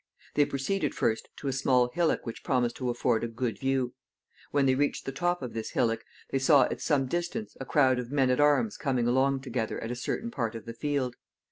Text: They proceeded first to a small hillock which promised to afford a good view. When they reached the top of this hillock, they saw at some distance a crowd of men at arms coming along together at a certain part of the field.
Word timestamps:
They 0.33 0.45
proceeded 0.47 0.95
first 0.95 1.29
to 1.37 1.47
a 1.47 1.53
small 1.53 1.91
hillock 1.93 2.25
which 2.25 2.43
promised 2.43 2.75
to 2.77 2.89
afford 2.89 3.23
a 3.23 3.27
good 3.27 3.59
view. 3.59 3.93
When 4.49 4.65
they 4.65 4.73
reached 4.73 5.05
the 5.05 5.11
top 5.11 5.43
of 5.43 5.53
this 5.53 5.73
hillock, 5.73 6.03
they 6.31 6.39
saw 6.39 6.63
at 6.63 6.81
some 6.81 7.05
distance 7.05 7.55
a 7.59 7.65
crowd 7.65 7.99
of 7.99 8.09
men 8.11 8.31
at 8.31 8.39
arms 8.39 8.77
coming 8.77 9.07
along 9.07 9.41
together 9.41 9.79
at 9.79 9.91
a 9.91 9.95
certain 9.95 10.31
part 10.31 10.55
of 10.55 10.65
the 10.65 10.73
field. 10.73 11.17